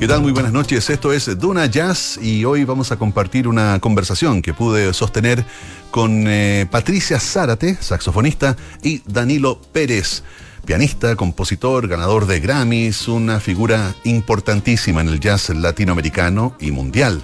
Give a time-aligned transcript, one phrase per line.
[0.00, 0.22] ¿Qué tal?
[0.22, 0.88] Muy buenas noches.
[0.88, 5.44] Esto es Duna Jazz y hoy vamos a compartir una conversación que pude sostener
[5.90, 10.22] con eh, Patricia Zárate, saxofonista, y Danilo Pérez,
[10.64, 17.22] pianista, compositor, ganador de Grammys, una figura importantísima en el jazz latinoamericano y mundial.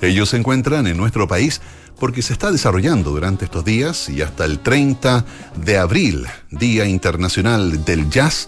[0.00, 1.60] Ellos se encuentran en nuestro país
[1.98, 5.24] porque se está desarrollando durante estos días y hasta el 30
[5.56, 8.46] de abril, Día Internacional del Jazz,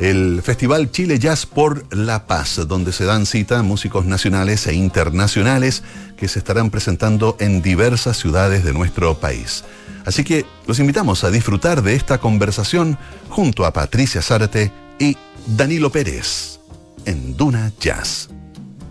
[0.00, 5.82] el Festival Chile Jazz por la Paz, donde se dan cita músicos nacionales e internacionales
[6.16, 9.62] que se estarán presentando en diversas ciudades de nuestro país.
[10.06, 12.96] Así que los invitamos a disfrutar de esta conversación
[13.28, 16.60] junto a Patricia Zárate y Danilo Pérez
[17.04, 18.30] en Duna Jazz.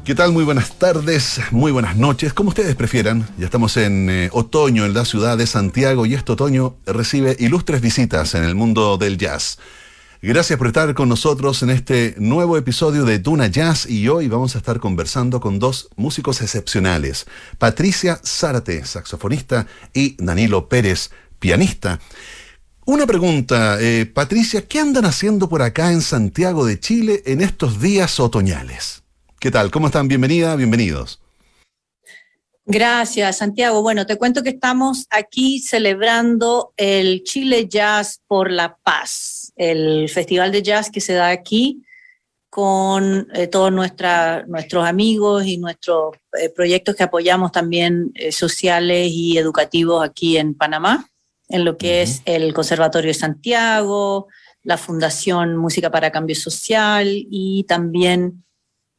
[0.05, 0.31] ¿Qué tal?
[0.31, 3.27] Muy buenas tardes, muy buenas noches, como ustedes prefieran.
[3.37, 7.81] Ya estamos en eh, otoño en la ciudad de Santiago y este otoño recibe ilustres
[7.81, 9.57] visitas en el mundo del jazz.
[10.21, 14.53] Gracias por estar con nosotros en este nuevo episodio de Duna Jazz y hoy vamos
[14.53, 17.25] a estar conversando con dos músicos excepcionales,
[17.57, 22.01] Patricia Zárate, saxofonista, y Danilo Pérez, pianista.
[22.85, 27.79] Una pregunta, eh, Patricia, ¿qué andan haciendo por acá en Santiago de Chile en estos
[27.79, 29.03] días otoñales?
[29.39, 29.71] ¿Qué tal?
[29.71, 30.09] ¿Cómo están?
[30.09, 31.21] Bienvenida, bienvenidos.
[32.65, 33.81] Gracias, Santiago.
[33.81, 40.51] Bueno, te cuento que estamos aquí celebrando el Chile Jazz por la Paz, el festival
[40.51, 41.83] de jazz que se da aquí
[42.49, 49.37] con eh, todos nuestros amigos y nuestros eh, proyectos que apoyamos también eh, sociales y
[49.37, 51.07] educativos aquí en Panamá,
[51.49, 54.27] en lo que es el Conservatorio de Santiago,
[54.63, 58.45] la Fundación Música para Cambio Social y también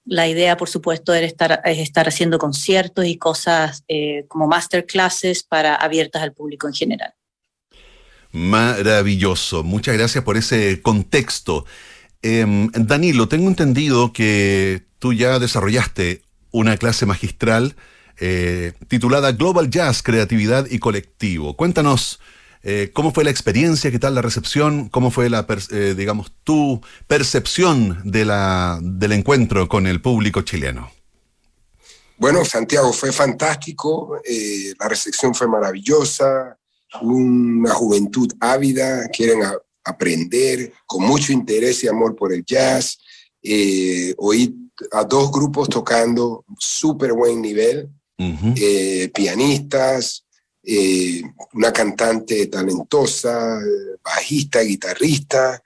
[0.04, 3.84] la idea, por supuesto, era estar, es estar haciendo conciertos y cosas
[4.28, 7.14] como masterclasses para abiertas al público en general.
[8.32, 9.64] Maravilloso.
[9.64, 11.64] Muchas gracias por ese contexto.
[12.22, 17.74] Em, Danilo, tengo entendido que tú ya desarrollaste una clase magistral
[18.22, 21.56] eh, titulada Global Jazz, Creatividad y Colectivo.
[21.56, 22.20] Cuéntanos
[22.62, 23.90] eh, ¿Cómo fue la experiencia?
[23.90, 24.90] ¿Qué tal la recepción?
[24.90, 30.90] ¿Cómo fue la, eh, digamos, tu percepción de la, del encuentro con el público chileno?
[32.18, 34.20] Bueno, Santiago, fue fantástico,
[34.78, 36.58] la recepción fue maravillosa,
[37.02, 39.40] una juventud ávida, quieren
[39.84, 42.98] aprender, con mucho interés y amor por el jazz.
[44.18, 44.56] oí
[44.92, 47.88] a dos grupos tocando súper buen nivel,
[49.14, 50.24] pianistas,
[50.62, 51.22] eh,
[51.54, 53.60] una cantante talentosa,
[54.04, 55.62] bajista, guitarrista.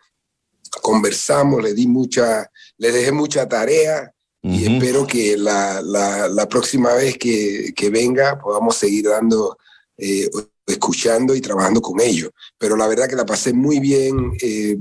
[0.82, 7.16] Conversamos, le di mucha, le dejé mucha tarea y espero que la, la, próxima vez
[7.16, 9.56] que, que, venga podamos seguir dando,
[9.96, 10.28] eh,
[10.66, 12.30] escuchando y trabajando con ellos.
[12.58, 14.78] Pero la verdad que la pasé muy bien, eh,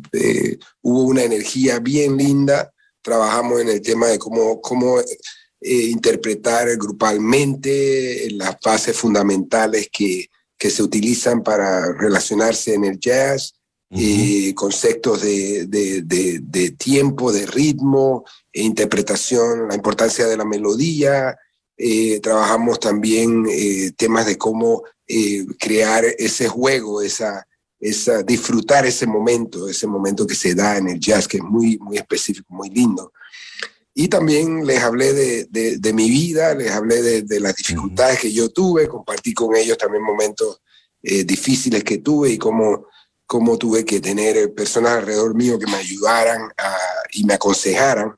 [0.81, 2.71] hubo una energía bien linda,
[3.01, 4.99] trabajamos en el tema de cómo, cómo
[5.65, 10.27] eh, interpretar grupalmente las bases fundamentales que,
[10.57, 13.53] que, se utilizan para relacionarse en el jazz,
[13.89, 16.01] eh, conceptos de, de,
[16.41, 21.37] de, tiempo, de ritmo, e interpretación, la importancia de la melodía.
[21.77, 23.45] Eh, trabajamos también
[23.95, 24.83] temas de cómo
[25.59, 27.45] crear ese juego, esa,
[27.83, 31.77] esa, disfrutar ese momento, ese momento que se da en el jazz, que es muy,
[31.79, 33.11] muy específico, muy lindo.
[33.93, 38.49] Y también les hablé de, de, mi vida, les hablé de, las dificultades que yo
[38.49, 40.61] tuve, compartí con ellos también momentos
[41.03, 42.87] eh, difíciles que tuve y cómo,
[43.27, 46.49] cómo tuve que tener personas alrededor mío que me ayudaran
[47.11, 48.15] y me aconsejaran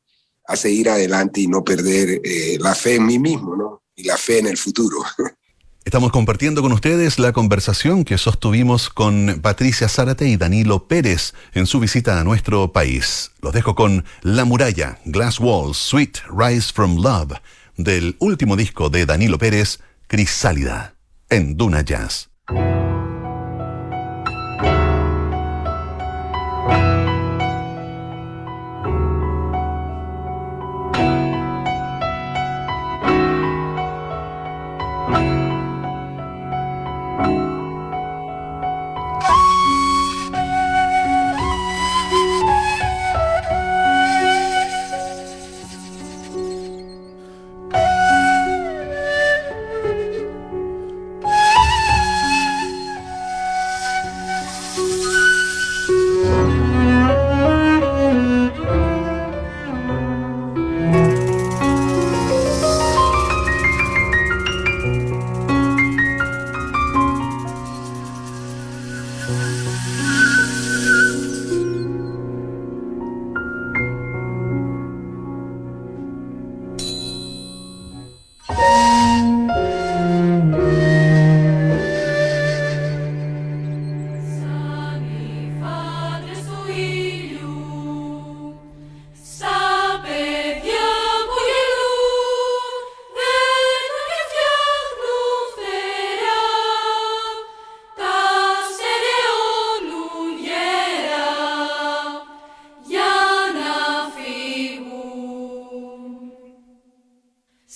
[0.47, 3.83] a seguir adelante y no perder eh, la fe en mí mismo, ¿no?
[3.95, 4.99] Y la fe en el futuro.
[5.85, 11.67] Estamos compartiendo con ustedes la conversación que sostuvimos con Patricia Zárate y Danilo Pérez en
[11.67, 13.31] su visita a nuestro país.
[13.39, 17.33] Los dejo con La Muralla, Glass Walls, Sweet Rise from Love,
[17.77, 20.95] del último disco de Danilo Pérez, Crisálida,
[21.29, 22.29] en Duna Jazz.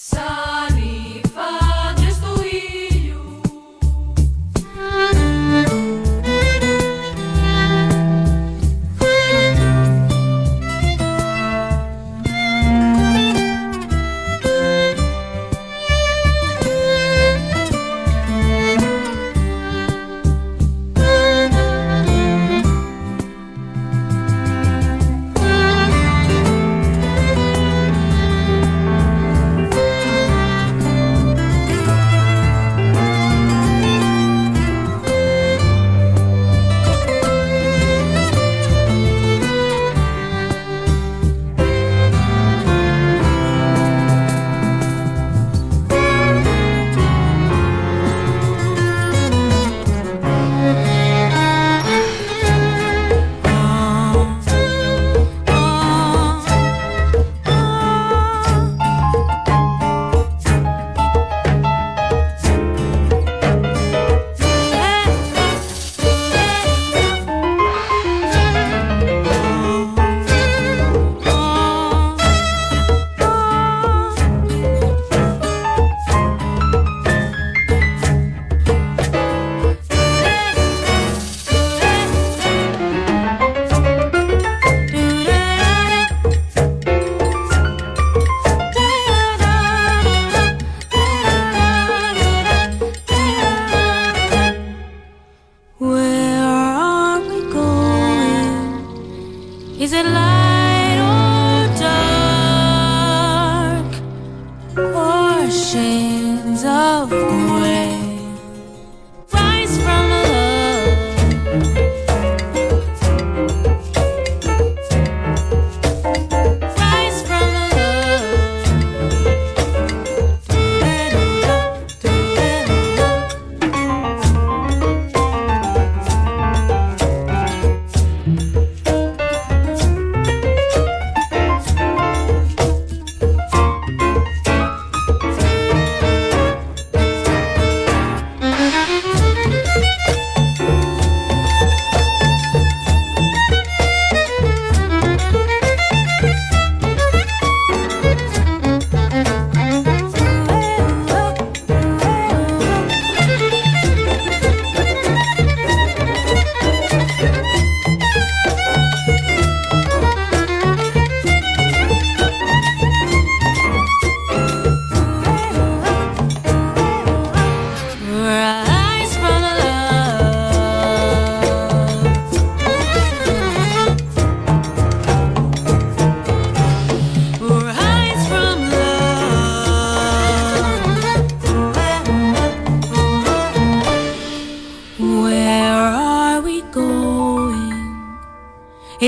[0.01, 0.28] So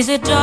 [0.01, 0.40] Is it dark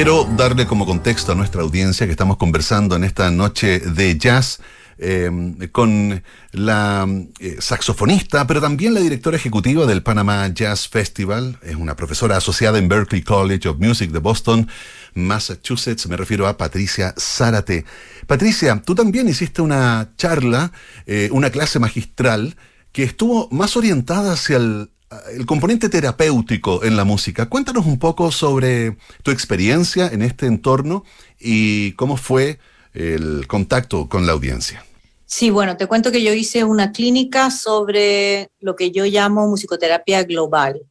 [0.00, 4.58] Quiero darle como contexto a nuestra audiencia que estamos conversando en esta noche de jazz
[4.96, 5.30] eh,
[5.72, 7.06] con la
[7.38, 11.58] eh, saxofonista, pero también la directora ejecutiva del Panama Jazz Festival.
[11.62, 14.68] Es una profesora asociada en Berklee College of Music de Boston,
[15.12, 16.06] Massachusetts.
[16.06, 17.84] Me refiero a Patricia Zárate.
[18.26, 20.72] Patricia, tú también hiciste una charla,
[21.04, 22.56] eh, una clase magistral
[22.92, 24.88] que estuvo más orientada hacia el,
[25.32, 27.48] el componente terapéutico en la música.
[27.48, 31.04] Cuéntanos un poco sobre tu experiencia en este entorno
[31.38, 32.58] y cómo fue
[32.94, 34.84] el contacto con la audiencia.
[35.26, 40.24] Sí, bueno, te cuento que yo hice una clínica sobre lo que yo llamo musicoterapia
[40.24, 40.82] global,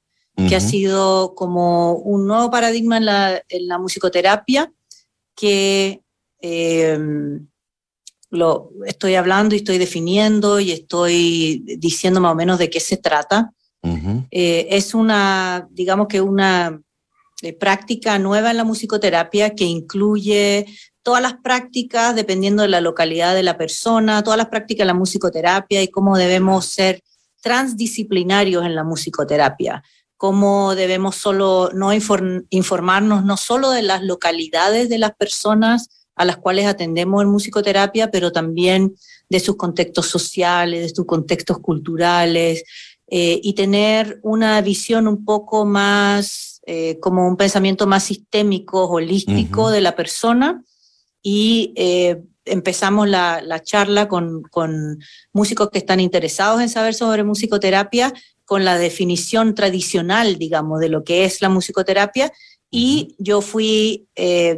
[0.48, 4.72] que ha sido como un nuevo paradigma en la, en la musicoterapia
[5.36, 6.02] que
[6.42, 6.98] eh,
[8.30, 12.96] lo estoy hablando y estoy definiendo y estoy diciendo más o menos de qué se
[12.96, 13.52] trata.
[14.32, 16.82] Eh, es una, digamos que una
[17.42, 20.66] eh, práctica nueva en la musicoterapia que incluye
[21.02, 24.94] todas las prácticas dependiendo de la localidad de la persona, todas las prácticas de la
[24.94, 27.02] musicoterapia y cómo debemos ser
[27.42, 29.82] transdisciplinarios en la musicoterapia,
[30.18, 36.26] cómo debemos solo no inform- informarnos no solo de las localidades de las personas a
[36.26, 38.94] las cuales atendemos en musicoterapia, pero también
[39.30, 42.66] de sus contextos sociales, de sus contextos culturales,
[43.12, 49.72] eh, y tener una visión un poco más, eh, como un pensamiento más sistémico, holístico
[49.72, 50.64] de la persona.
[51.24, 55.00] Y eh, empezamos la, la charla con, con
[55.34, 58.14] músicos que están interesados en saber sobre musicoterapia,
[58.46, 62.32] con la definición tradicional, digamos, de lo que es la musicoterapia.
[62.72, 64.08] Y yo fui,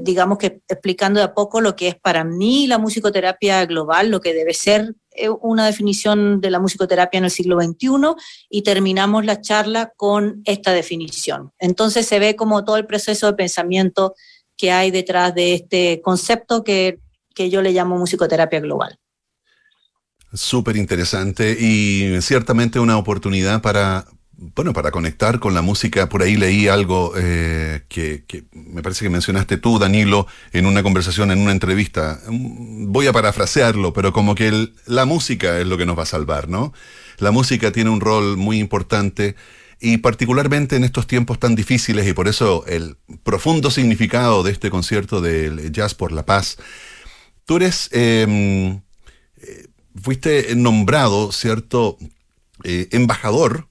[0.01, 4.19] digamos que explicando de a poco lo que es para mí la musicoterapia global, lo
[4.19, 4.95] que debe ser
[5.41, 8.15] una definición de la musicoterapia en el siglo XXI
[8.49, 11.51] y terminamos la charla con esta definición.
[11.59, 14.15] Entonces se ve como todo el proceso de pensamiento
[14.57, 16.99] que hay detrás de este concepto que,
[17.33, 18.97] que yo le llamo musicoterapia global.
[20.33, 24.05] Súper interesante y ciertamente una oportunidad para
[24.55, 29.09] bueno, para conectar con la música, por ahí leí algo eh, que, me parece que
[29.11, 32.19] mencionaste tú, Danilo, en una conversación, en una entrevista.
[32.27, 36.07] Mm, voy a parafrasearlo, pero como que la música es lo que nos va a
[36.07, 36.73] salvar, ¿no?
[37.19, 39.35] La música tiene un rol muy importante
[39.79, 44.71] y particularmente en estos tiempos tan difíciles y por eso el profundo significado de este
[44.71, 46.57] concierto del Jazz por la Paz.
[47.45, 48.79] Tú eres, eh,
[50.01, 51.99] fuiste nombrado, ¿cierto?
[52.63, 53.67] Eh, embajador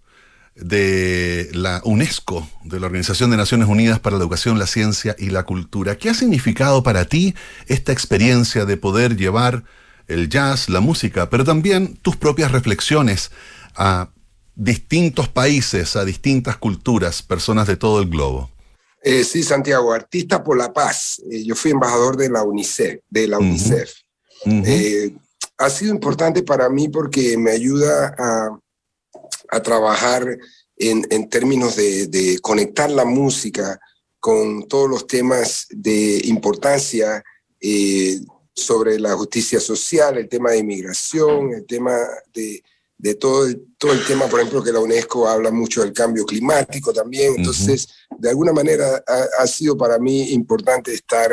[0.61, 5.31] de la UNESCO, de la Organización de Naciones Unidas para la Educación, la Ciencia y
[5.31, 5.97] la Cultura.
[5.97, 7.35] ¿Qué ha significado para ti
[7.67, 9.65] esta experiencia de poder llevar
[10.07, 13.31] el jazz, la música, pero también tus propias reflexiones
[13.75, 14.11] a
[14.55, 18.51] distintos países, a distintas culturas, personas de todo el globo?
[19.03, 21.23] Eh, sí, Santiago, artista por la paz.
[21.31, 23.01] Eh, yo fui embajador de la UNICEF.
[23.09, 23.91] De la UNICEF.
[24.45, 24.63] Uh -huh.
[24.67, 25.15] eh,
[25.57, 28.59] ha sido importante para mí porque me ayuda a
[29.51, 30.39] a trabajar
[30.77, 33.79] en, en términos de, de, conectar la música
[34.19, 37.23] con todos los temas de importancia
[37.61, 38.21] eh,
[38.55, 41.97] sobre la justicia social, el tema de inmigración, el tema
[42.33, 42.63] de,
[42.97, 46.25] de todo, el, todo el tema, por ejemplo, que la UNESCO habla mucho del cambio
[46.25, 47.35] climático también.
[47.37, 48.21] Entonces, uh -huh.
[48.21, 51.31] de alguna manera ha, ha, sido para mí importante estar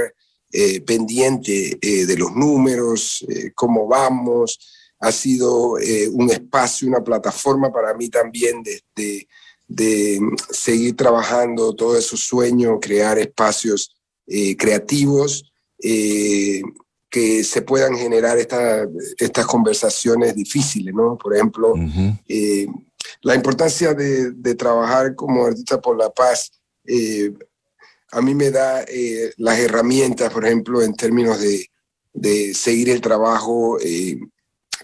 [0.52, 4.60] eh, pendiente eh, de los números, cómo vamos,
[5.00, 9.28] ha sido eh, un espacio, una plataforma para mí también de, de,
[9.68, 15.52] de seguir trabajando todo esos sueños, crear espacios eh, creativos
[15.82, 16.62] eh,
[17.10, 18.88] que se puedan generar esta,
[19.18, 21.18] estas conversaciones difíciles, ¿no?
[21.18, 22.86] Por ejemplo, uh -huh.
[23.22, 26.52] la importancia de, de, trabajar como artista por la paz
[28.12, 28.86] a mí me da
[29.38, 31.70] las herramientas, por ejemplo, en términos de,
[32.14, 33.78] de seguir el trabajo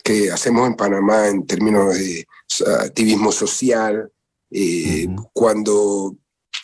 [0.04, 2.26] que hacemos en Panamá en términos de
[2.80, 4.12] activismo social,
[4.50, 5.30] eh, uh -huh.
[5.34, 6.16] cuando,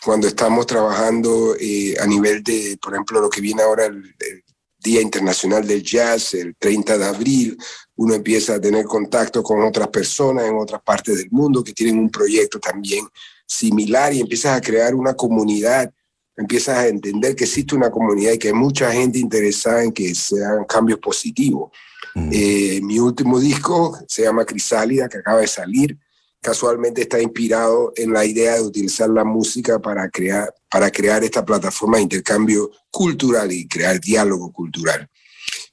[0.04, 4.44] cuando estamos trabajando eh, a nivel de, por ejemplo, lo que viene ahora el, el,
[4.82, 7.58] Día Internacional del Jazz, el 30 de abril,
[7.98, 12.00] uno empieza a tener contacto con otras personas en otras partes del mundo que tienen
[12.00, 13.06] un proyecto también
[13.46, 15.92] similar y empiezas a crear una comunidad,
[16.38, 20.16] empiezas a entender que existe una comunidad y que hay mucha gente interesada en que
[20.16, 21.72] sean cambios positivos.
[22.20, 22.30] Mm.
[22.34, 25.98] Eh, mi último disco se llama Crisálida, que acaba de salir.
[26.42, 31.44] Casualmente está inspirado en la idea de utilizar la música para crear, para crear esta
[31.44, 35.08] plataforma de intercambio cultural y crear diálogo cultural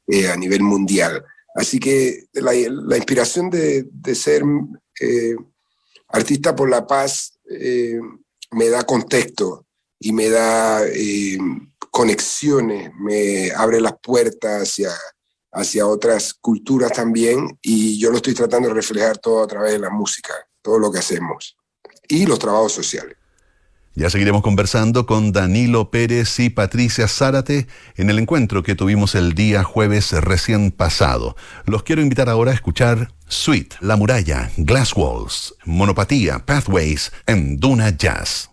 [0.09, 1.25] eh, a nivel mundial.
[1.55, 4.43] Así que la, inspiración de, ser
[5.01, 5.37] eh,
[6.09, 7.33] artista por la paz
[8.51, 9.67] me da contexto
[9.99, 10.83] y me da
[11.91, 14.91] conexiones, me abre las puertas hacia
[15.57, 19.79] hacia otras culturas también y yo lo estoy tratando de reflejar todo a través de
[19.79, 21.57] la música, todo lo que hacemos
[22.09, 23.17] y los trabajos sociales.
[23.95, 29.33] Ya seguiremos conversando con Danilo Pérez y Patricia Zárate en el encuentro que tuvimos el
[29.33, 31.35] día jueves recién pasado.
[31.65, 37.97] Los quiero invitar ahora a escuchar Sweet, La Muralla, Glass Walls, Monopatía, Pathways en Duna
[37.97, 38.51] Jazz.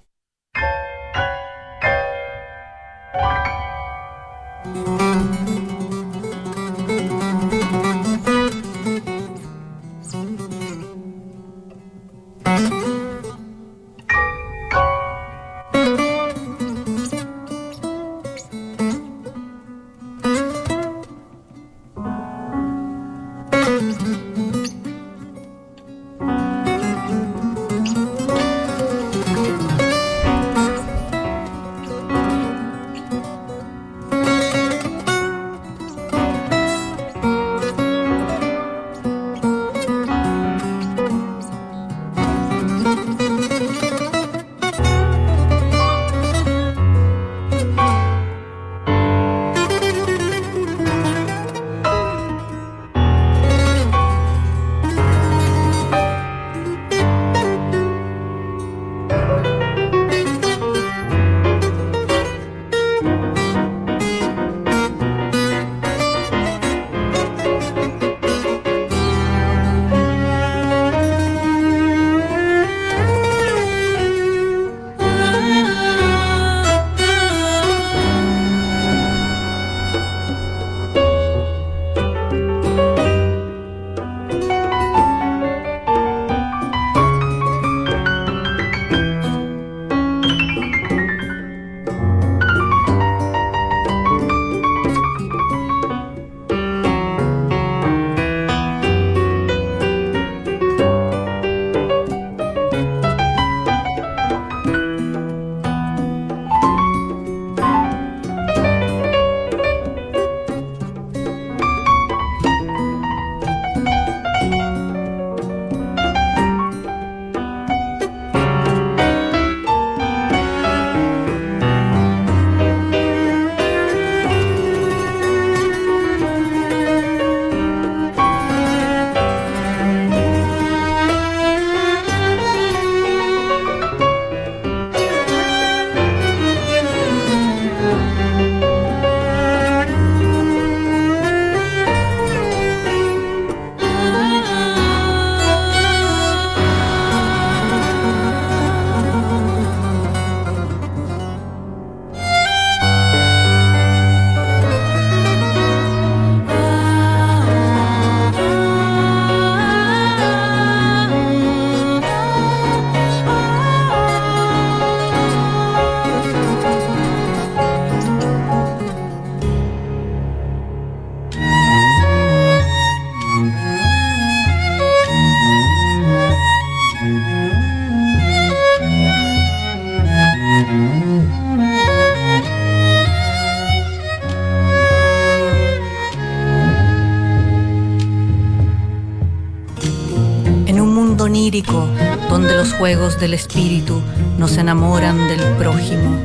[191.62, 194.02] Donde los juegos del espíritu
[194.40, 196.18] nos enamoran del prójimo.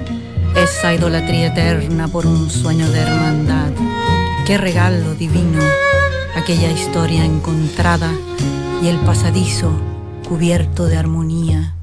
[0.57, 3.71] Esa idolatría eterna por un sueño de hermandad.
[4.47, 5.59] Qué regalo divino,
[6.35, 8.11] aquella historia encontrada
[8.83, 9.71] y el pasadizo
[10.27, 11.78] cubierto de armonía.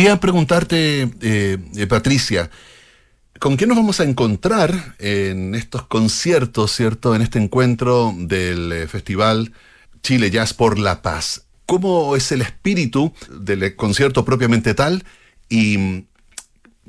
[0.00, 2.50] Quería preguntarte, eh, eh, Patricia,
[3.38, 7.14] ¿con qué nos vamos a encontrar en estos conciertos, ¿cierto?
[7.14, 9.52] En este encuentro del eh, Festival
[10.02, 11.44] Chile Jazz por la Paz.
[11.66, 15.04] ¿Cómo es el espíritu del concierto propiamente tal?
[15.50, 16.06] Y mm,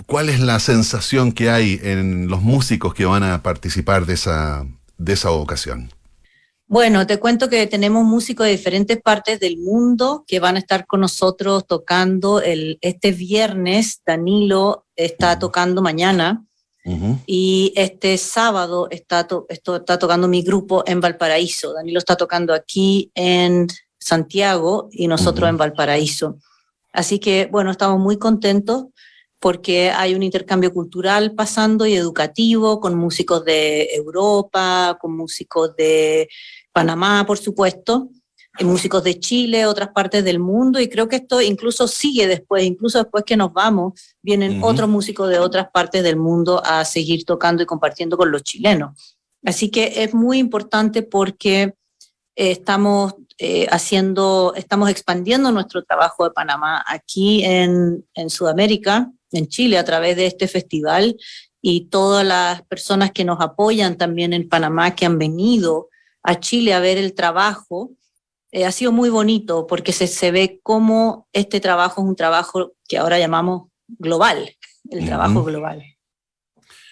[0.06, 4.66] cuál es la sensación que hay en los músicos que van a participar de esa,
[4.98, 5.92] de esa ocasión?
[6.72, 10.88] Bueno, te cuento que tenemos músicos de diferentes partes del mundo que van a estar
[10.88, 14.02] con nosotros tocando el, este viernes.
[14.06, 16.46] Danilo está tocando mañana
[17.26, 21.74] y este sábado está, esto, está tocando mi grupo en Valparaíso.
[21.74, 23.68] Danilo está tocando aquí en
[24.00, 26.38] Santiago y nosotros en Valparaíso.
[26.94, 28.86] Así que, bueno, estamos muy contentos
[29.42, 36.30] porque hay un intercambio cultural pasando y educativo con músicos de Europa, con músicos de
[36.74, 38.10] Panamá, por supuesto,
[38.60, 43.00] músicos de Chile, otras partes del mundo, y creo que esto incluso sigue después, incluso
[43.00, 47.64] después que nos vamos, vienen otros músicos de otras partes del mundo a seguir tocando
[47.64, 49.18] y compartiendo con los chilenos.
[49.44, 51.74] Así que es muy importante porque
[52.36, 59.48] eh, estamos eh, haciendo, estamos expandiendo nuestro trabajo de Panamá aquí en, en Sudamérica, en
[59.48, 61.18] Chile, a través de este festival
[61.62, 65.90] y todas las personas que nos apoyan también en Panamá, que han venido
[66.24, 67.92] a Chile a ver el trabajo.
[68.52, 72.74] Eh, ha sido muy bonito porque se, se ve cómo este trabajo es un trabajo
[72.88, 74.56] que ahora llamamos global,
[74.90, 75.84] el trabajo global.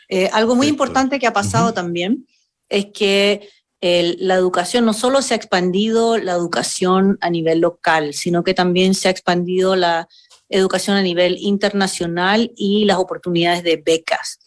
[0.07, 2.27] Eh, algo muy importante que ha pasado también
[2.67, 3.49] es que
[3.81, 8.93] la educación no solo se ha expandido la educación a nivel local, sino que también
[8.93, 10.09] se ha expandido la
[10.49, 14.39] educación a nivel internacional y las oportunidades de becas.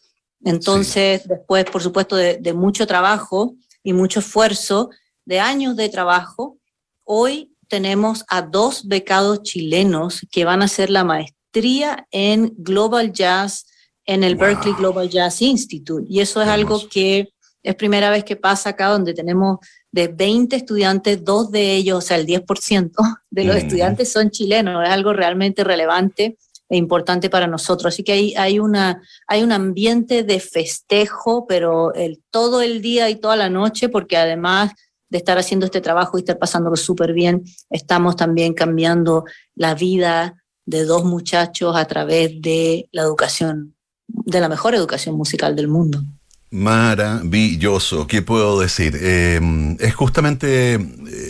[0.45, 4.91] Entonces, después, por supuesto, de, mucho trabajo y mucho esfuerzo,
[5.25, 6.59] de años de trabajo,
[7.05, 13.67] hoy tenemos a dos becados chilenos que van a hacer la maestría en Global Jazz
[14.05, 16.05] en el Berkeley Global Jazz Institute.
[16.09, 17.29] Y eso es algo que
[17.63, 19.59] es primera vez que pasa acá, donde tenemos
[19.93, 22.93] de 20 estudiantes, dos de ellos, o sea, el 10%
[23.31, 24.83] de los estudiantes son chilenos.
[24.85, 26.37] Es algo realmente relevante
[26.77, 27.93] importante para nosotros.
[27.93, 33.11] Así que hay, hay, una, hay un ambiente de festejo, pero el, todo el día
[33.11, 34.73] y toda la noche, porque además
[35.09, 40.43] de estar haciendo este trabajo y estar pasándolo súper bien, estamos también cambiando la vida
[40.65, 43.75] de dos muchachos a través de la educación,
[44.07, 46.03] de la mejor educación musical del mundo.
[46.51, 48.97] Maravilloso, ¿qué puedo decir?
[49.01, 49.41] Eh,
[49.81, 50.81] es justamente, eh,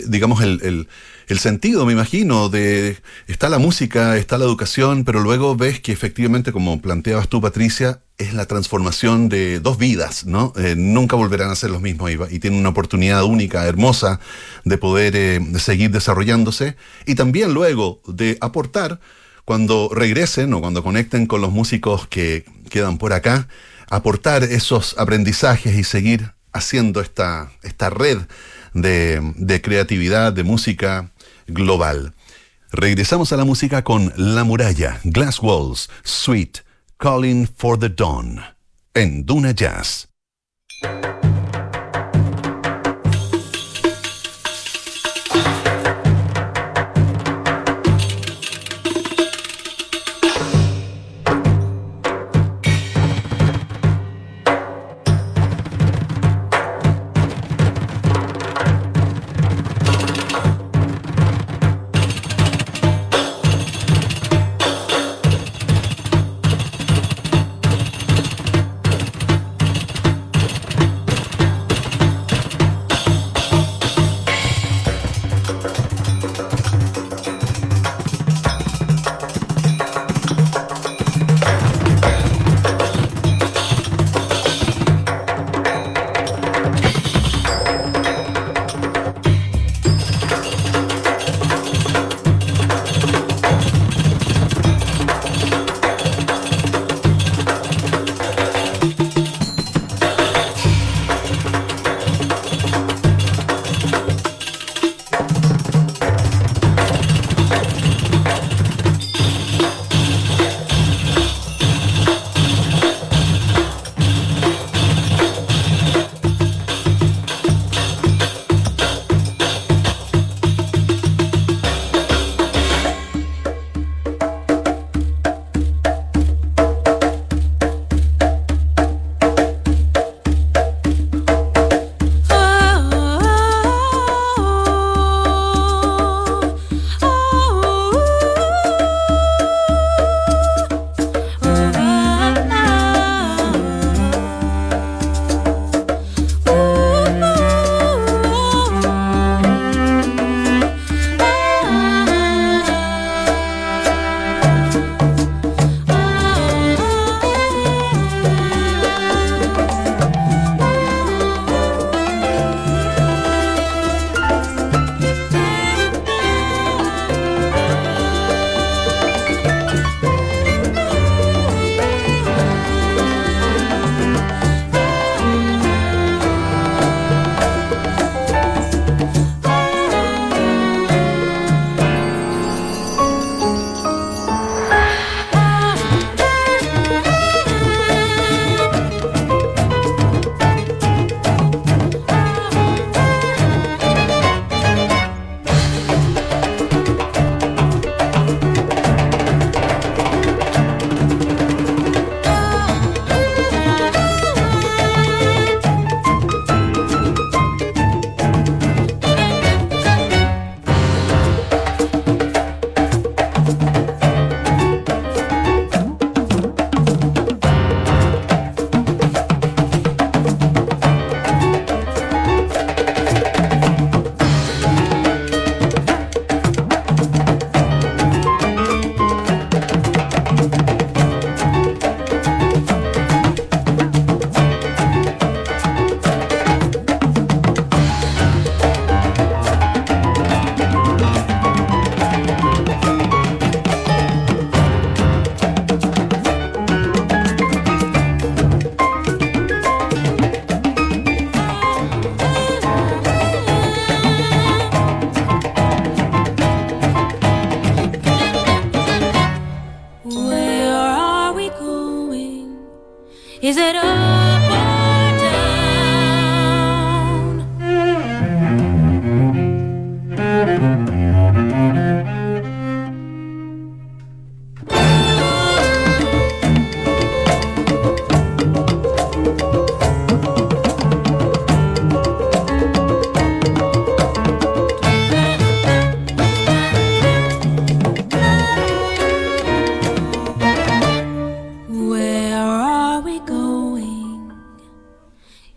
[0.07, 0.87] digamos, el
[1.39, 6.51] sentido, me imagino, de está la música, está la educación, pero luego ves que efectivamente,
[6.51, 10.53] como planteabas tú, Patricia, es la transformación de dos vidas, ¿no?
[10.55, 14.19] Eh, nunca volverán a ser los mismos y, tienen una oportunidad única, hermosa,
[14.65, 18.99] de poder eh, seguir desarrollándose y también luego de aportar
[19.45, 23.47] cuando regresen o cuando conecten con los músicos que quedan por acá,
[23.89, 28.19] aportar esos aprendizajes y seguir haciendo esta, esta red
[28.73, 31.11] de, de creatividad, de música,
[31.47, 32.13] global.
[32.71, 36.59] Regresamos a la música con La Muralla, Glass Walls, Sweet,
[36.97, 38.41] Calling for the Dawn,
[38.93, 40.07] en Duna Jazz.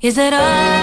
[0.07, 0.76] Is it all?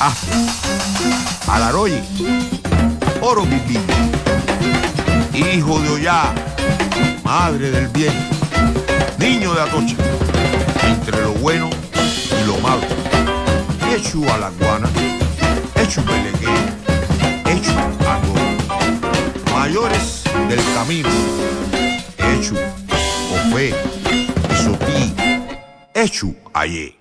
[0.00, 0.12] Los.
[1.48, 2.00] Alaroy,
[3.20, 3.78] oro pipí.
[5.34, 6.34] Hijo de Ollá,
[7.24, 8.12] madre del bien,
[9.18, 9.96] niño de Atocha.
[10.86, 11.70] Entre lo bueno
[12.42, 12.82] y lo malo.
[13.90, 14.88] Hecho a la guana,
[15.76, 16.54] hecho pelegué,
[17.46, 17.72] hecho
[18.06, 18.20] a
[19.60, 21.08] mayores del camino.
[22.18, 22.54] Hecho,
[23.32, 23.74] Ofe,
[24.62, 25.14] Sotí,
[25.94, 26.99] Hecho, Aye.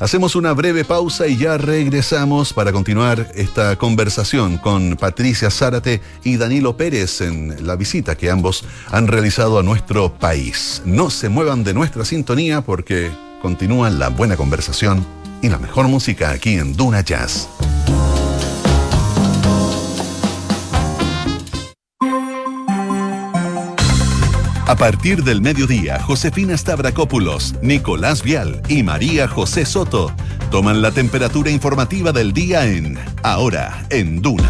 [0.00, 6.36] Hacemos una breve pausa y ya regresamos para continuar esta conversación con Patricia Zárate y
[6.36, 10.82] Danilo Pérez en la visita que ambos han realizado a nuestro país.
[10.84, 15.06] No se muevan de nuestra sintonía porque continúa la buena conversación
[15.42, 17.48] y la mejor música aquí en Duna Jazz.
[24.66, 30.10] A partir del mediodía, Josefina Stavrakopoulos, Nicolás Vial y María José Soto
[30.50, 34.48] toman la temperatura informativa del día en Ahora en Duna.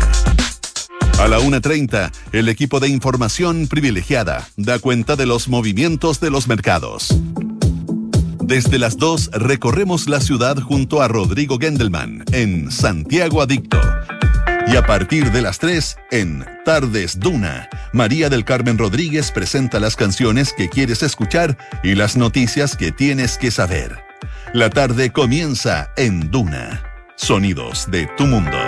[1.19, 6.47] A la 1.30, el equipo de información privilegiada da cuenta de los movimientos de los
[6.47, 7.09] mercados.
[8.41, 13.81] Desde las 2 recorremos la ciudad junto a Rodrigo Gendelman en Santiago Adicto.
[14.67, 19.95] Y a partir de las 3, en Tardes Duna, María del Carmen Rodríguez presenta las
[19.95, 24.03] canciones que quieres escuchar y las noticias que tienes que saber.
[24.53, 26.83] La tarde comienza en Duna.
[27.17, 28.59] Sonidos de tu mundo.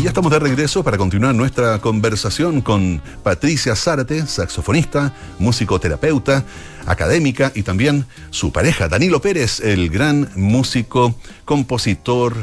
[0.00, 6.42] Y ya estamos de regreso para continuar nuestra conversación con Patricia Zárate, saxofonista, musicoterapeuta,
[6.86, 12.34] académica y también su pareja, Danilo Pérez, el gran músico, compositor,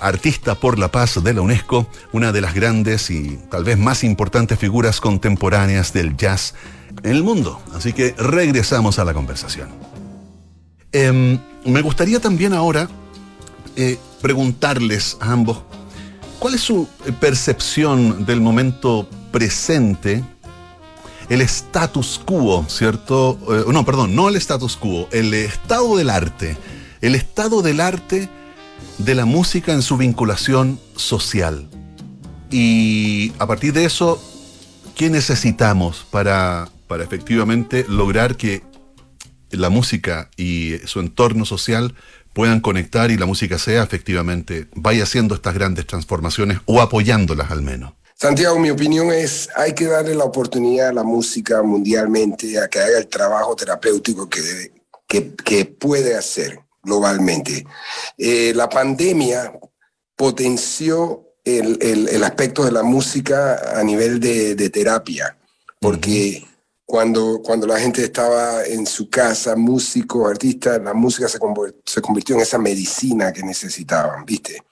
[0.00, 4.02] artista por la paz de la UNESCO, una de las grandes y tal vez más
[4.02, 6.54] importantes figuras contemporáneas del jazz
[7.02, 7.60] en el mundo.
[7.74, 9.68] Así que regresamos a la conversación.
[10.90, 12.88] Em, me gustaría también ahora
[13.76, 15.64] eh, preguntarles a ambos
[16.44, 16.86] ¿Cuál es su
[17.20, 20.22] percepción del momento presente?
[21.30, 23.38] El status quo, ¿cierto?
[23.48, 26.58] Eh, no, perdón, no el status quo, el estado del arte.
[27.00, 28.28] El estado del arte
[28.98, 31.66] de la música en su vinculación social.
[32.50, 34.22] Y a partir de eso,
[34.94, 38.62] ¿qué necesitamos para, para efectivamente lograr que
[39.50, 41.94] la música y su entorno social
[42.34, 47.62] puedan conectar y la música sea efectivamente, vaya haciendo estas grandes transformaciones o apoyándolas al
[47.62, 47.94] menos.
[48.16, 52.80] Santiago, mi opinión es, hay que darle la oportunidad a la música mundialmente a que
[52.80, 54.72] haga el trabajo terapéutico que,
[55.08, 57.66] que, puede hacer globalmente.
[58.18, 59.52] Eh, la pandemia
[60.16, 65.36] potenció el, el, aspecto de la música a nivel de, de terapia,
[65.80, 66.46] porque
[66.86, 71.38] cuando, cuando la gente estaba en su casa, músico, artista, la música se,
[71.84, 74.62] se convirtió en esa medicina que necesitaban, ¿viste?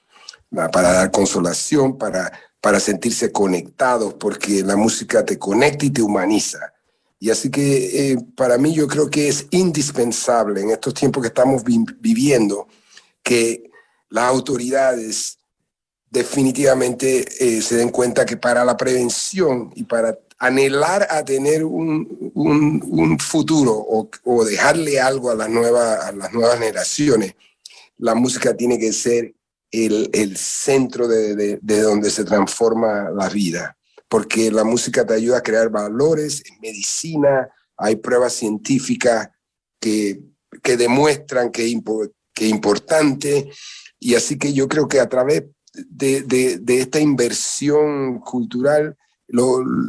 [0.50, 6.72] Para dar consolación, para, para sentirse conectados, porque la música te conecta y te humaniza.
[7.18, 11.28] Y así que eh, para mí yo creo que es indispensable en estos tiempos que
[11.28, 12.66] estamos viviendo
[13.22, 13.70] que
[14.10, 15.38] las autoridades
[16.10, 22.32] definitivamente eh, se den cuenta que para la prevención y para anhelar a tener un,
[22.34, 27.36] un, futuro o, o, dejarle algo a las, nuevas, a las nuevas generaciones,
[27.98, 29.32] la música tiene que ser
[29.70, 33.76] el, el centro de, de, de, donde se transforma la vida,
[34.08, 39.28] porque la música te ayuda a crear valores, en medicina, hay pruebas científicas
[39.78, 40.22] que,
[40.60, 41.72] que demuestran que,
[42.34, 43.48] que es importante,
[44.00, 48.96] y así que yo creo que a través de, de esta inversión cultural,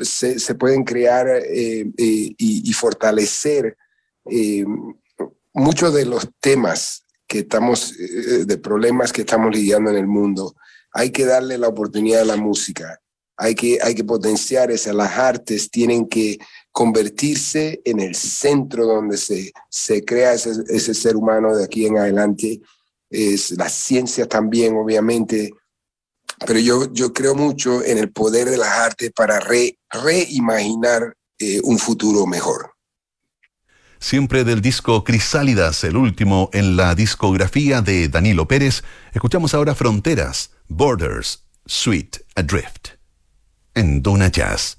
[0.01, 3.77] se, pueden crear eh, eh, y, fortalecer
[4.29, 4.65] eh,
[5.53, 10.55] muchos de los temas que estamos, de problemas que estamos lidiando en el mundo.
[10.91, 12.99] Hay que darle la oportunidad a la música,
[13.35, 16.37] hay que, hay que potenciar esas, las artes tienen que
[16.71, 21.97] convertirse en el centro donde se, se crea ese, ese ser humano de aquí en
[21.97, 22.61] adelante.
[23.09, 25.53] Es, las ciencias también, obviamente,
[26.45, 29.39] pero yo, yo creo mucho en el poder de las artes para
[29.91, 32.71] reimaginar eh, un futuro mejor.
[33.99, 38.83] Siempre del disco Crisálidas, el último en la discografía de Danilo Pérez,
[39.13, 42.89] escuchamos ahora Fronteras, Borders, Sweet Adrift,
[43.73, 44.77] en Duna Jazz.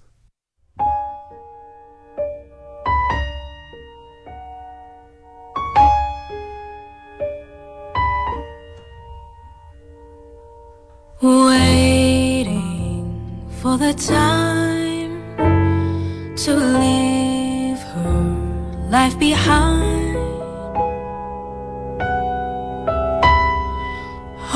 [13.64, 15.24] For the time
[16.36, 18.24] to leave her
[18.90, 20.18] life behind.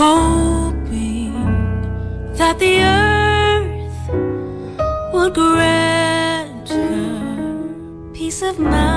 [0.00, 1.32] Hoping
[2.34, 4.00] that the earth
[5.14, 8.87] would grant her peace of mind.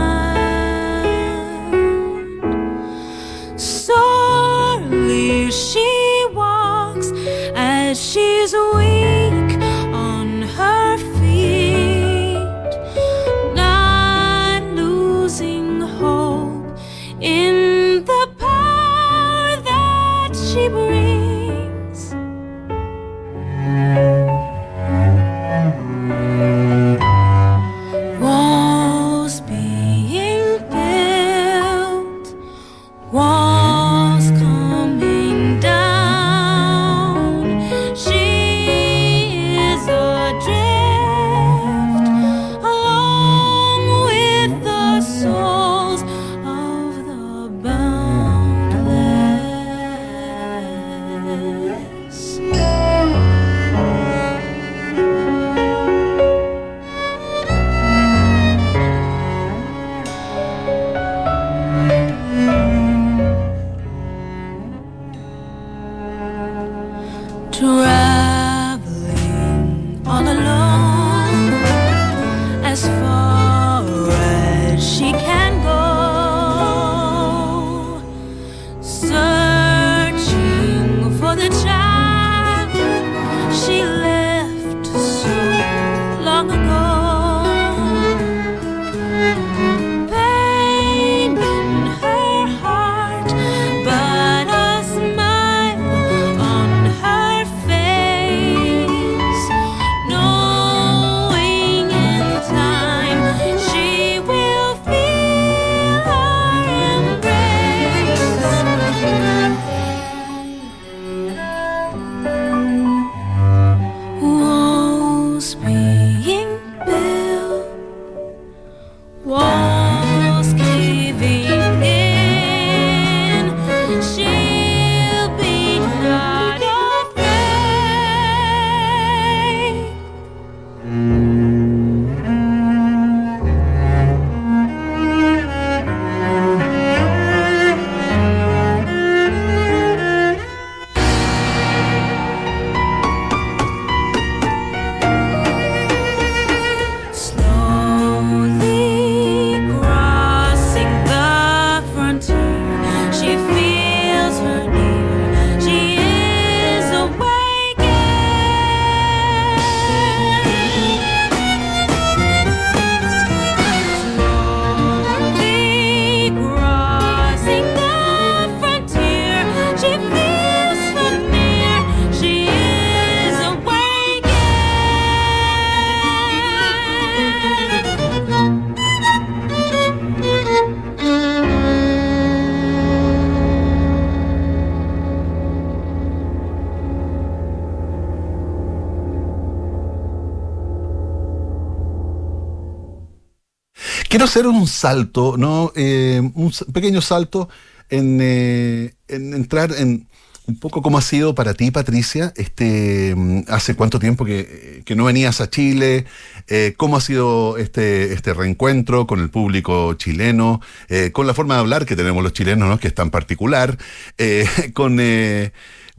[194.31, 195.73] Hacer un salto, ¿no?
[195.75, 197.49] Eh, un pequeño salto
[197.89, 200.07] en, en entrar en
[200.47, 205.05] un poco cómo ha sido para ti, Patricia, este, mm, hace cuánto tiempo que, no
[205.05, 206.05] venías a Chile,
[206.47, 211.55] eh, cómo ha sido este, este reencuentro con el público chileno, eh, con la forma
[211.55, 212.79] de hablar que tenemos los chilenos, ¿no?
[212.79, 213.77] que es tan particular,
[214.17, 214.99] eh, con...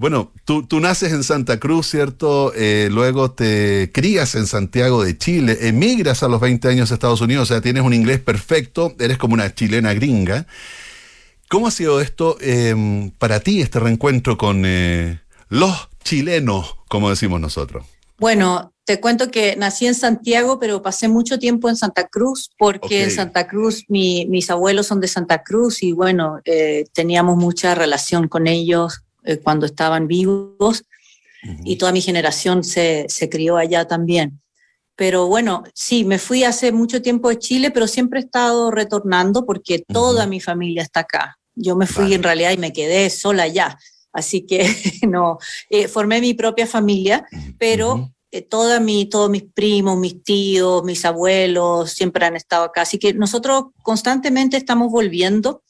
[0.03, 2.53] bueno, tú, tú, naces en Santa Cruz, ¿cierto?
[2.90, 7.48] luego te crías en Santiago de Chile, emigras a los 20 años a Estados Unidos,
[7.48, 10.48] o sea, tienes un inglés perfecto, eres como una chilena gringa.
[11.48, 17.40] ¿Cómo ha sido esto em, para ti, este reencuentro con eh, los chilenos, como decimos
[17.40, 17.86] nosotros?
[18.18, 23.05] Bueno, te cuento que nací en Santiago, pero pasé mucho tiempo en Santa Cruz, porque
[23.05, 28.26] en Santa Cruz mis abuelos son de Santa Cruz y bueno, eh, teníamos mucha relación
[28.26, 30.84] con ellos eh, cuando estaban vivos
[31.64, 34.40] y toda mi generación se, se crió allá también.
[34.94, 39.44] Pero bueno, sí, me fui hace mucho tiempo de Chile, pero siempre he estado retornando
[39.46, 41.38] porque toda mi familia está acá.
[41.54, 43.78] Yo me fui en realidad y me quedé sola ya.
[44.12, 44.66] Así que
[45.08, 45.38] no,
[45.70, 47.26] eh, formé mi propia familia,
[47.58, 52.82] pero eh, toda mi, todos mis primos, mis tíos, mis abuelos siempre han estado acá.
[52.82, 55.62] Así que nosotros constantemente estamos volviendo.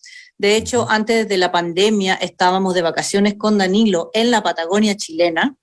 [0.42, 5.54] De hecho, antes de la pandemia estábamos de vacaciones con Danilo en la Patagonia chilena.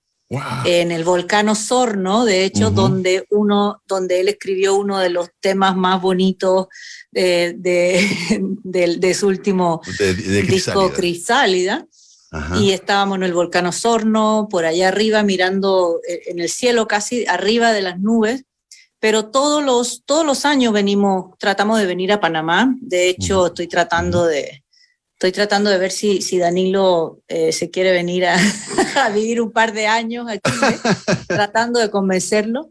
[0.64, 5.76] en el volcán Osorno, de hecho, donde uno, donde él escribió uno de los temas
[5.76, 6.68] más bonitos
[7.12, 9.82] de, su último
[10.48, 11.86] disco Crisálida.
[12.58, 17.26] Y estábamos en el volcán Osorno, por allá arriba, mirando eh, en el cielo, casi
[17.26, 18.44] arriba de las nubes.
[18.98, 22.74] Pero todos los, todos los años venimos, tratamos de venir a Panamá.
[22.80, 24.62] De hecho, estoy tratando de,
[25.20, 28.38] estoy tratando de ver si, si Danilo eh, se quiere venir a,
[29.04, 30.50] a, vivir un par de años aquí,
[31.28, 32.70] tratando de convencerlo.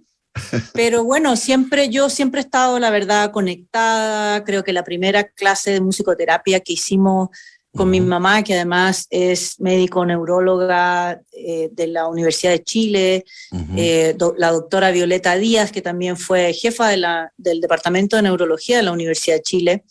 [0.74, 4.44] Pero bueno, siempre yo siempre he estado, la verdad, conectada.
[4.46, 7.30] Creo que la primera clase de musicoterapia que hicimos
[7.76, 13.26] con mi mamá, que además es médico neuróloga eh, de la Universidad de Chile,
[13.78, 18.78] eh, la doctora Violeta Díaz, que también fue jefa de la, del Departamento de Neurología
[18.78, 19.84] de la Universidad de Chile.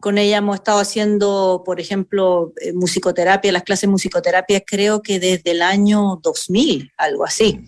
[0.00, 5.20] Con ella hemos estado haciendo, por ejemplo, eh, musicoterapia, las clases de musicoterapia creo que
[5.20, 7.60] desde el año 2000, algo así.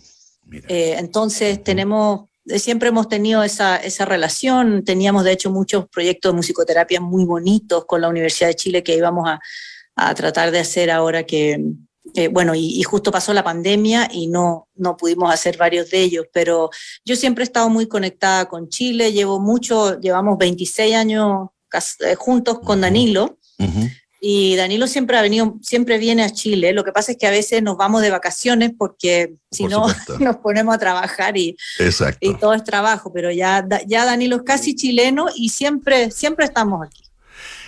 [0.69, 6.33] Eh, entonces tenemos, eh, siempre hemos tenido esa, esa, relación, teníamos de hecho muchos proyectos
[6.33, 9.39] de musicoterapia muy bonitos con la Universidad de Chile que íbamos a,
[9.95, 11.63] a tratar de hacer ahora que,
[12.31, 16.71] bueno, y, justo pasó la pandemia y no, no pudimos hacer varios de ellos, pero
[17.05, 21.49] yo siempre he estado muy conectada con Chile, llevo mucho, llevamos 26 años
[22.17, 23.39] juntos con Danilo.
[24.25, 26.73] Y Danilo siempre ha venido, siempre viene a Chile.
[26.73, 29.87] Lo que pasa es que a veces nos vamos de vacaciones porque si no
[30.21, 31.57] nos ponemos a trabajar y,
[32.21, 33.13] y todo es trabajo.
[33.13, 37.02] Pero ya, ya Danilo es casi chileno y siempre, siempre estamos aquí.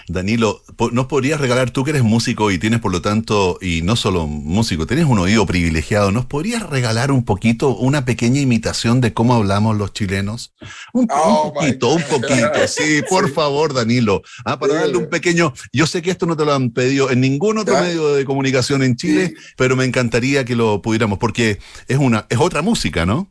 [0.09, 3.97] Danilo, ¿nos podrías regalar, tú que eres músico y tienes por lo tanto, y no
[3.97, 9.15] solo músico, tienes un oído privilegiado, ¿nos podrías regalar un poquito, una pequeña imitación de
[9.15, 10.55] cómo hablamos los chilenos?
[10.93, 14.23] Un, oh poquito, un poquito, sí, por favor, Danilo.
[14.45, 17.21] Ah, para darle un pequeño, yo sé que esto no te lo han pedido en
[17.21, 21.99] ningún otro medio de comunicación en Chile, pero me encantaría que lo pudiéramos, porque es
[21.99, 23.29] una, es otra música, ¿no?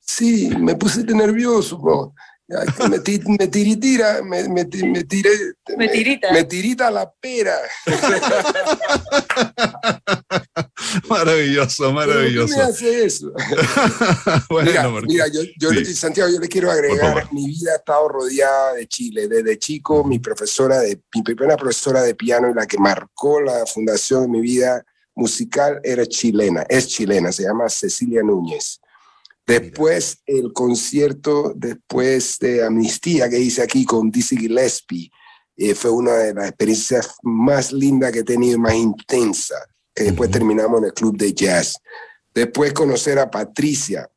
[0.00, 2.12] Sí, me puse nervioso,
[2.88, 2.98] me,
[3.48, 4.64] tiritira, me, me, me,
[5.04, 5.30] tiré,
[5.76, 6.32] me, tirita.
[6.32, 7.56] me tirita la pera.
[11.08, 12.54] maravilloso, maravilloso.
[12.54, 13.32] ¿Qué me hace eso?
[15.06, 19.28] mira, yo, yo Santiago, yo le quiero agregar, mi vida ha estado rodeada de Chile.
[19.28, 23.64] Desde chico, mi profesora, de, mi primera profesora de piano y la que marcó la
[23.66, 24.84] fundación de mi vida
[25.14, 28.80] musical era chilena, es chilena, se llama Cecilia Núñez.
[29.46, 35.10] Después el concierto, después de Amnistía que hice aquí con Dizzy Gillespie,
[35.56, 39.56] eh, fue una de las experiencias más lindas que he tenido, más intensa,
[39.94, 41.76] que después terminamos en el club de jazz.
[42.32, 44.08] Después conocer a Patricia,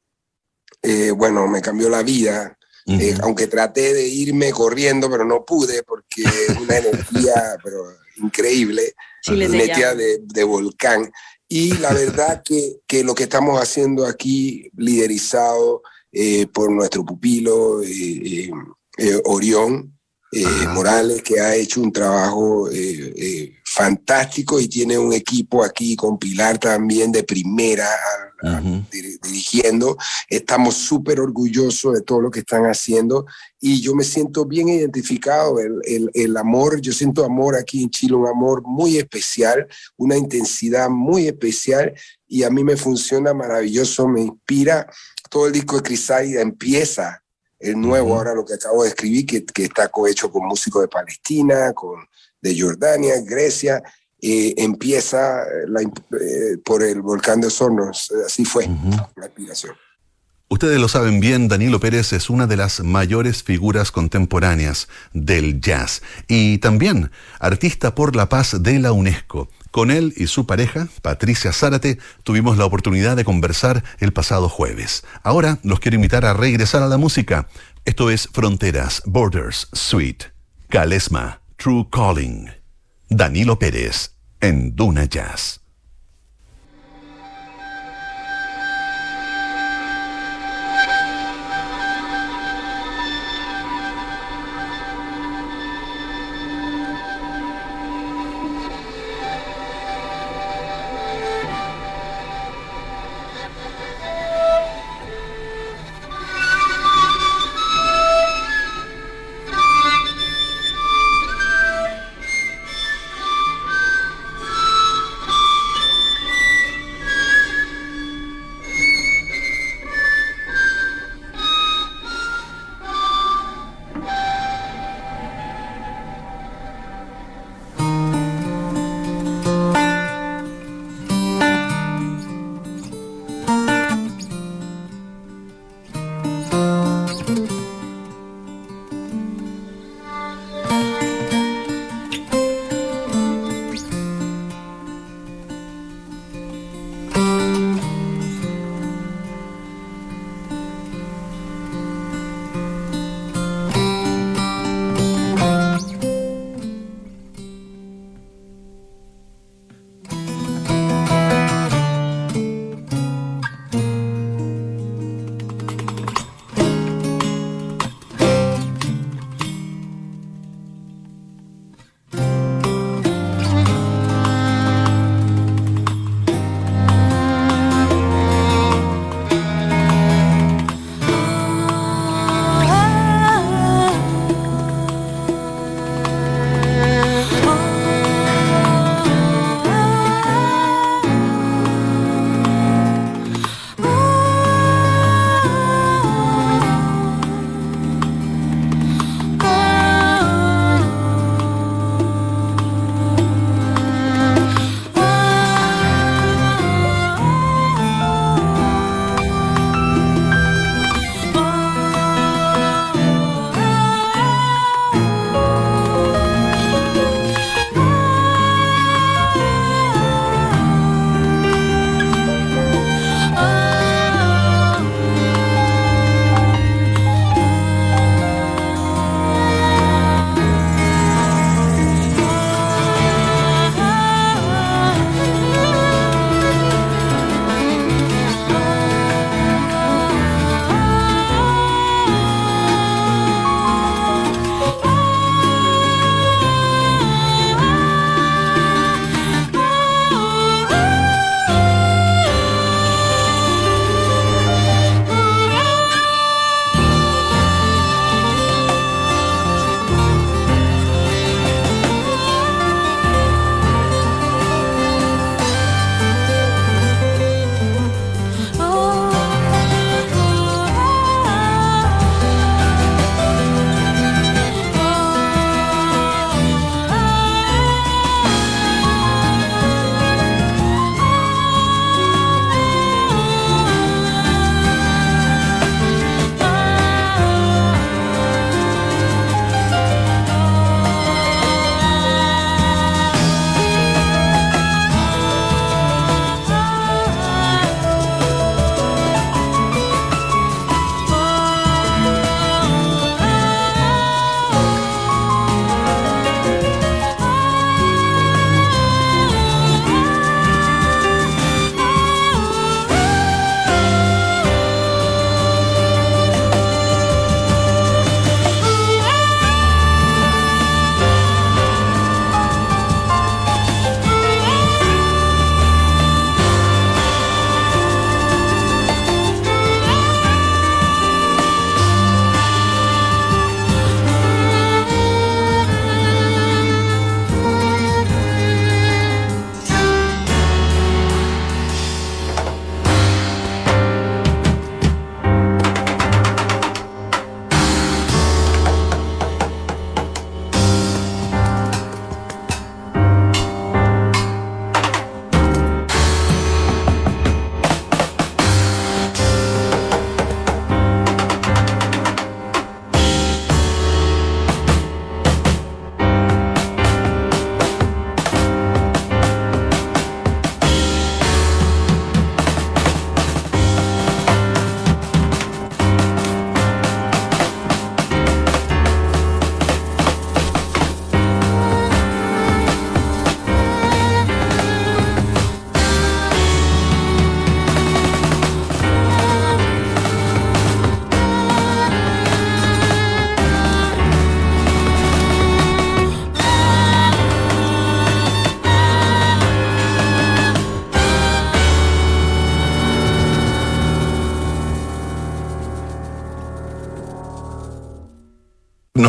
[0.81, 2.57] eh, bueno, me cambió la vida,
[2.87, 6.23] eh, aunque traté de irme corriendo, pero no pude porque
[6.61, 7.83] una energía pero
[8.17, 8.93] increíble,
[9.27, 11.11] energía de, de volcán.
[11.47, 15.81] Y la verdad que, que, lo que estamos haciendo aquí, liderizado
[16.11, 18.49] eh, por nuestro pupilo eh,
[18.97, 19.91] eh, Orión
[20.73, 22.69] Morales, que ha hecho un trabajo
[23.75, 27.89] fantástico y tiene un equipo aquí con Pilar también de primera
[29.21, 29.97] dirigiendo.
[30.29, 33.25] Estamos súper orgullosos de todo lo que están haciendo
[33.59, 35.59] y yo me siento bien identificado.
[35.59, 39.67] El, el, el, amor, yo siento amor aquí en Chile, un amor muy especial,
[39.97, 41.93] una intensidad muy especial
[42.29, 44.87] y a mí me funciona maravilloso, me inspira.
[45.29, 47.21] Todo el disco de Crisálida empieza
[47.59, 50.87] el nuevo, ahora lo que acabo de escribir, que, que está cohecho con músicos de
[50.87, 52.05] Palestina, con,
[52.45, 53.81] de Jordania, Grecia,
[54.21, 58.11] eh, empieza la, eh, por el volcán de Osornos.
[58.25, 59.75] Así fue la inspiración.
[60.47, 66.03] Ustedes lo saben bien, Danilo Pérez es una de las mayores figuras contemporáneas del jazz
[66.27, 69.49] y también artista por la paz de la UNESCO.
[69.71, 75.03] Con él y su pareja, Patricia Zárate, tuvimos la oportunidad de conversar el pasado jueves.
[75.23, 77.47] Ahora los quiero invitar a regresar a la música.
[77.83, 80.25] Esto es Fronteras, Borders, Sweet,
[80.69, 82.49] Kalesma, True Calling.
[83.09, 85.64] Danilo Pérez, en Duna Jazz.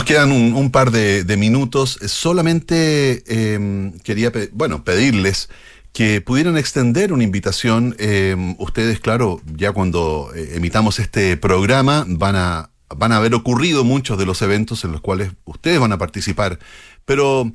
[0.06, 1.98] Quedan un, par de, minutos.
[2.06, 5.50] Solamente em, quería, bueno, pedirles
[5.92, 7.96] que pudieran extender una invitación.
[7.98, 13.82] Em, ustedes, claro, ya cuando eh, emitamos este programa van a, van a haber ocurrido
[13.82, 16.60] muchos de los eventos en los cuales ustedes van a participar.
[17.04, 17.52] Pero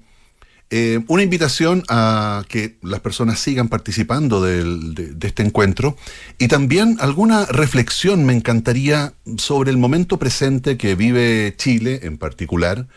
[0.73, 5.97] eh, una invitación a que las personas sigan participando de, este encuentro
[6.39, 12.87] y también alguna reflexión me encantaría sobre el momento presente que vive Chile en particular,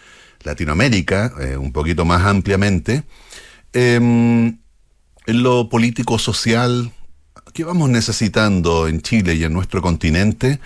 [0.45, 3.03] Latinoamérica eh, un poquito más ampliamente,
[3.73, 4.57] em,
[5.27, 6.93] en lo político-social,
[7.55, 10.61] ¿qué vamos necesitando en Chile y en nuestro continente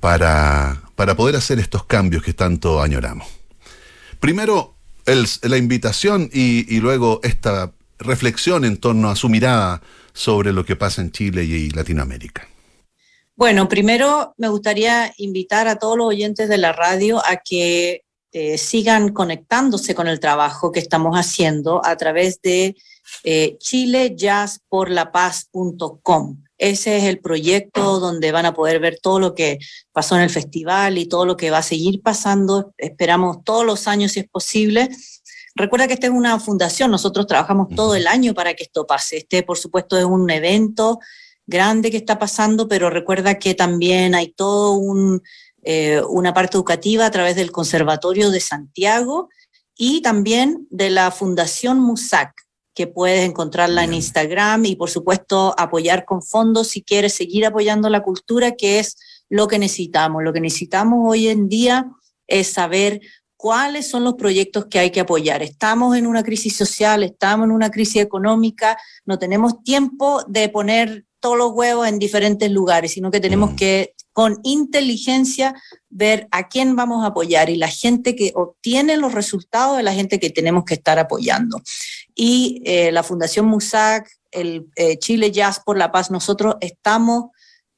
[0.00, 3.28] para, para poder hacer estos cambios que tanto añoramos?
[4.18, 4.73] Primero,
[5.06, 9.82] la invitación y, luego esta reflexión en torno a su mirada
[10.12, 12.48] sobre lo que pasa en Chile y Latinoamérica.
[13.36, 18.58] Bueno, primero me gustaría invitar a todos los oyentes de la radio a que eh,
[18.58, 22.76] sigan conectándose con el trabajo que estamos haciendo a través de
[23.24, 26.43] eh, chilejazzporlapaz.com.
[26.58, 29.58] Ese es el proyecto donde van a poder ver todo lo que
[29.92, 32.72] pasó en el festival y todo lo que va a seguir pasando.
[32.78, 34.88] Esperamos todos los años si es posible.
[35.56, 39.18] Recuerda que esta es una fundación, nosotros trabajamos todo el año para que esto pase.
[39.18, 40.98] Este, por supuesto, es un evento
[41.46, 45.22] grande que está pasando, pero recuerda que también hay todo un,
[45.62, 49.28] eh, una parte educativa a través del Conservatorio de Santiago
[49.76, 52.43] y también de la Fundación MUSAC
[52.74, 57.88] que puedes encontrarla en Instagram y por supuesto apoyar con fondos si quieres seguir apoyando
[57.88, 58.96] la cultura, que es
[59.28, 60.22] lo que necesitamos.
[60.22, 61.90] Lo que necesitamos hoy en día
[62.26, 63.00] es saber
[63.36, 65.42] cuáles son los proyectos que hay que apoyar.
[65.42, 71.04] Estamos en una crisis social, estamos en una crisis económica, no tenemos tiempo de poner
[71.20, 73.56] todos los huevos en diferentes lugares, sino que tenemos mm.
[73.56, 75.54] que con inteligencia
[75.90, 79.92] ver a quién vamos a apoyar y la gente que obtiene los resultados de la
[79.92, 81.60] gente que tenemos que estar apoyando.
[82.14, 87.30] Y eh, la Fundación MUSAC, el eh, Chile Jazz por la Paz, nosotros estamos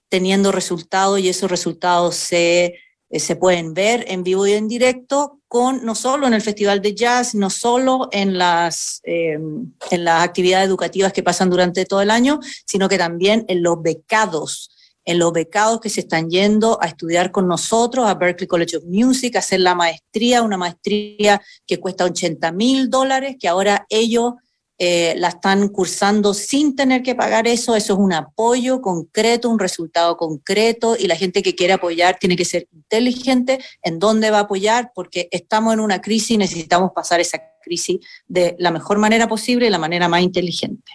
[0.08, 2.74] teniendo resultados y esos resultados se,
[3.10, 6.82] eh, se pueden ver en vivo y en directo con no solo en el Festival
[6.82, 12.02] de Jazz, no solo en las, em, en las actividades educativas que pasan durante todo
[12.02, 14.70] el año, sino que también en los becados,
[15.06, 18.84] en los becados que se están yendo a estudiar con nosotros a Berkeley College of
[18.84, 24.34] Music, a hacer la maestría, una maestría que cuesta 80 mil dólares, que ahora ellos
[24.78, 27.76] eh, la están cursando sin tener que pagar eso.
[27.76, 32.36] Eso es un apoyo concreto, un resultado concreto y la gente que quiere apoyar tiene
[32.36, 36.90] que ser inteligente en dónde va a apoyar porque estamos en una crisis y necesitamos
[36.92, 40.92] pasar esa crisis de la mejor manera posible y la manera más inteligente.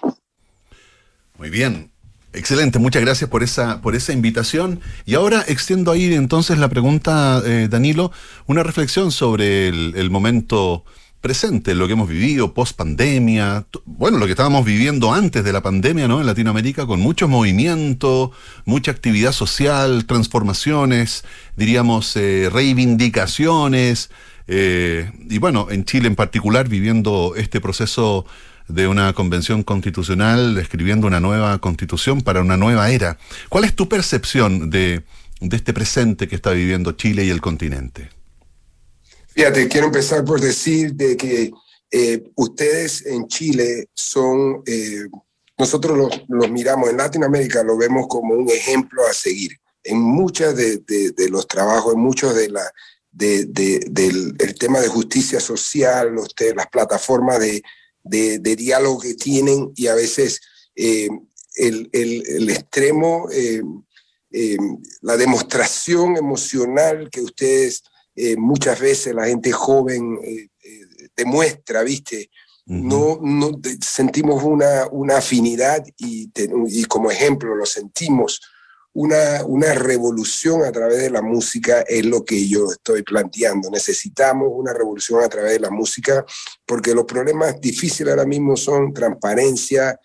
[1.37, 1.90] Muy bien.
[2.33, 4.79] Excelente, muchas gracias por esa, por esa invitación.
[5.05, 8.11] Y ahora extiendo ahí entonces la pregunta, eh, Danilo,
[8.47, 10.85] una reflexión sobre el, momento
[11.19, 15.61] presente, lo que hemos vivido post pandemia, bueno, lo que estábamos viviendo antes de la
[15.61, 16.21] pandemia, ¿no?
[16.21, 18.31] En Latinoamérica, con mucho movimiento,
[18.63, 21.25] mucha actividad social, transformaciones,
[21.57, 24.09] diríamos, eh, reivindicaciones,
[24.47, 28.25] eh, y bueno, en Chile en particular, viviendo este proceso
[28.73, 33.17] de una convención constitucional, escribiendo una nueva constitución para una nueva era.
[33.49, 35.03] ¿Cuál es tu percepción de,
[35.39, 38.09] de este presente que está viviendo Chile y el continente?
[39.33, 41.51] Fíjate, quiero empezar por decir de que
[41.89, 45.05] eh, ustedes en Chile son, eh,
[45.57, 49.57] nosotros los, miramos en Latinoamérica, lo vemos como un ejemplo a seguir.
[49.83, 50.83] En muchos de,
[51.29, 52.61] los trabajos, en muchos de la,
[53.11, 57.63] del el tema de justicia social, los, las plataformas de,
[58.03, 60.41] diálogo que tienen y a veces
[60.75, 61.09] eh,
[61.55, 63.27] el, el, extremo,
[65.01, 67.83] la demostración emocional que ustedes
[68.15, 72.29] eh, muchas veces la gente joven eh, eh, demuestra, ¿viste?
[72.65, 76.31] No, no sentimos una, una afinidad y,
[76.67, 78.39] y, como ejemplo lo sentimos.
[78.93, 83.69] Una, una revolución a través de la música es lo que yo estoy planteando.
[83.69, 86.25] Necesitamos una revolución a través de la música
[86.65, 89.97] porque los problemas difíciles ahora mismo son transparencia,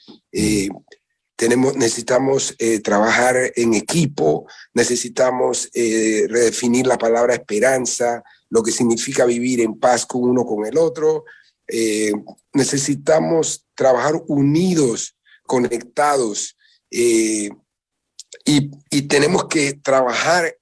[1.37, 9.27] tenemos, necesitamos eh, trabajar en equipo, necesitamos eh, redefinir la palabra esperanza, lo que significa
[9.27, 11.25] vivir en paz con uno con el otro.
[11.69, 12.13] Eh,
[12.55, 16.57] necesitamos trabajar unidos, conectados,
[18.45, 20.57] y, y, tenemos que trabajar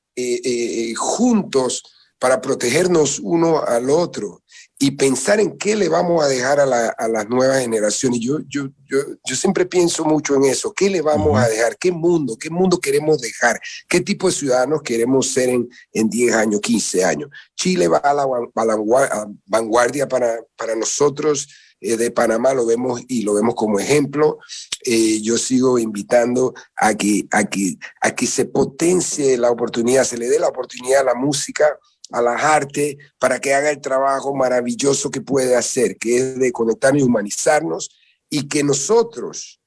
[0.96, 1.82] juntos
[2.18, 4.43] para protegernos uno al otro.
[4.78, 8.20] Y pensar en qué le vamos a dejar a, las nuevas generaciones.
[8.20, 10.72] Yo, yo, yo, yo, siempre pienso mucho en eso.
[10.72, 11.78] ¿Qué le vamos a dejar?
[11.78, 12.36] ¿Qué mundo?
[12.36, 13.60] ¿Qué mundo queremos dejar?
[13.88, 17.30] ¿Qué tipo de ciudadanos queremos ser en, en 10 años, 15 años?
[17.54, 18.26] Chile va a la,
[19.46, 21.48] vanguardia para, para nosotros.
[21.80, 24.38] Eh, de Panamá lo vemos y lo vemos como ejemplo.
[24.84, 30.18] Eh, yo sigo invitando a que, a, que, a que se potencie la oportunidad, se
[30.18, 31.78] le dé la oportunidad a la música
[32.10, 36.52] a las artes para que haga el trabajo maravilloso que puede hacer, que es de
[36.52, 37.90] conectarnos y humanizarnos
[38.28, 39.60] y que nosotros,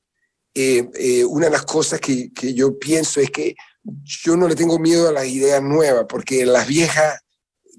[0.53, 3.55] eh, eh, una de las cosas que, que, yo pienso es que
[4.03, 7.21] yo no le tengo miedo a las ideas nuevas, porque las viejas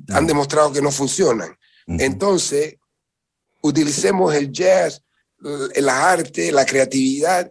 [0.08, 1.56] han demostrado que no funcionan.
[1.86, 2.76] Entonces,
[3.62, 5.02] utilicemos el jazz,
[5.38, 7.50] las artes, la creatividad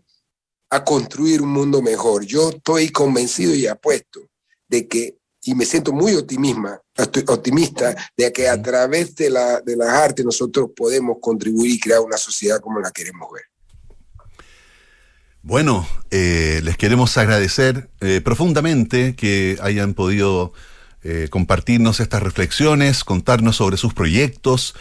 [0.70, 2.26] a construir un mundo mejor.
[2.26, 4.30] Yo estoy convencido y apuesto
[4.68, 5.18] de que
[5.48, 6.82] y me siento muy optimista,
[7.28, 12.02] optimista de que a través de, la, de las artes nosotros podemos contribuir y crear
[12.02, 13.44] una sociedad como la queremos ver.
[15.42, 20.52] Bueno, eh, les queremos agradecer eh, profundamente que hayan podido
[21.02, 24.76] eh, compartirnos estas reflexiones, contarnos sobre sus proyectos,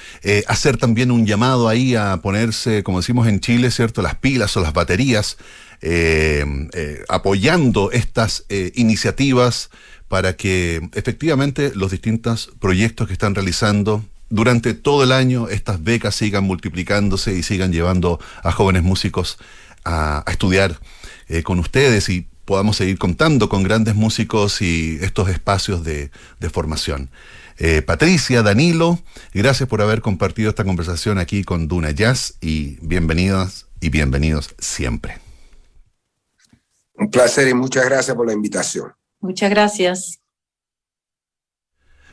[0.48, 4.60] hacer también un llamado ahí a ponerse, como decimos en Chile, ¿cierto?, las pilas o
[4.60, 5.36] las baterías,
[7.08, 8.44] apoyando estas
[8.74, 9.70] iniciativas
[10.08, 16.14] para que efectivamente los distintos proyectos que están realizando durante todo el año estas becas
[16.14, 19.38] sigan multiplicándose y sigan llevando a jóvenes músicos
[19.84, 20.78] a, estudiar
[21.28, 26.10] eh, con ustedes y podamos seguir contando con grandes músicos y estos espacios de,
[26.52, 27.10] formación.
[27.58, 29.00] Eh, Patricia, Danilo,
[29.34, 35.18] gracias por haber compartido esta conversación aquí con Duna Jazz y bienvenidas y bienvenidos siempre.
[36.94, 38.95] Un placer y muchas gracias por la invitación.
[39.20, 40.20] Muchas gracias.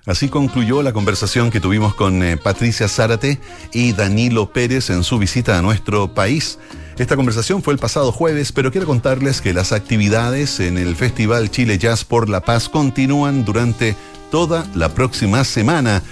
[0.05, 3.39] Así concluyó la conversación que tuvimos con eh, Patricia Zárate
[3.71, 6.59] y Danilo Pérez en su visita a nuestro país.
[6.97, 11.49] Esta conversación fue el pasado jueves, pero quiero contarles que las actividades en el Festival
[11.49, 13.95] Chile Jazz por la Paz continúan durante
[14.29, 16.03] toda la próxima semana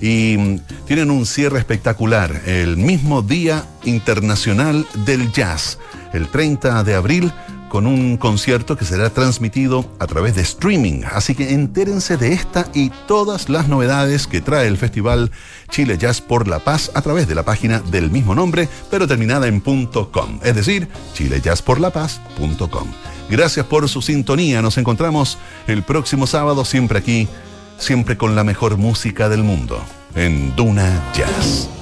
[0.00, 5.78] y mm, tienen un cierre espectacular, el mismo Día Internacional del Jazz,
[6.12, 7.32] el 30 de abril
[7.68, 11.02] con un concierto que será transmitido a través de streaming.
[11.12, 15.30] Así que entérense de esta y todas las novedades que trae el Festival
[15.70, 19.46] Chile Jazz por la Paz a través de la página del mismo nombre, pero terminada
[19.48, 22.88] en .com, es decir, chilejazzporlapaz.com.
[23.28, 24.62] Gracias por su sintonía.
[24.62, 27.28] Nos encontramos el próximo sábado, siempre aquí,
[27.78, 29.80] siempre con la mejor música del mundo,
[30.14, 31.76] en Duna Jazz.